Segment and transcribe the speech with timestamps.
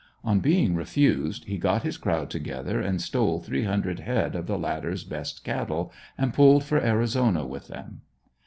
[0.23, 4.57] On being refused he got his crowd together and stole three hundred head of the
[4.57, 8.01] latter's best cattle and pulled for Arizona with them.